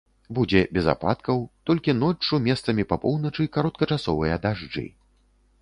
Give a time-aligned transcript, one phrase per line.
[0.37, 4.89] Будзе без ападкаў, толькі ноччу месцамі па поўначы кароткачасовыя дажджы.